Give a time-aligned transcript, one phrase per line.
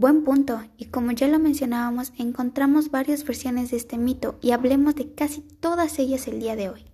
[0.00, 4.94] Buen punto, y como ya lo mencionábamos, encontramos varias versiones de este mito y hablemos
[4.94, 6.90] de casi todas ellas el día de hoy.